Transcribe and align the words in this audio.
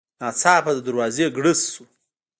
ناڅاپه 0.19 0.71
د 0.75 0.79
دروازې 0.87 1.25
ګړز 1.37 1.59
شو. 1.73 1.83